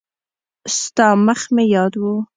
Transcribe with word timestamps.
ستا 0.77 1.07
مخ 1.25 1.41
مې 1.53 1.63
یاد 1.75 1.93
و. 1.97 2.03